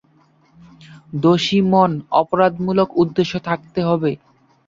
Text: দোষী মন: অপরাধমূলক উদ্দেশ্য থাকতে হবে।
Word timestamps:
দোষী 1.21 1.59
মন: 1.71 1.91
অপরাধমূলক 2.21 2.89
উদ্দেশ্য 3.01 3.33
থাকতে 3.47 3.79
হবে। 3.87 4.11